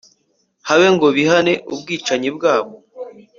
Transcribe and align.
habe 0.67 0.87
ngo 0.95 1.07
bihane 1.15 1.53
ubwicanyi 1.73 2.29
bwabo 2.37 2.73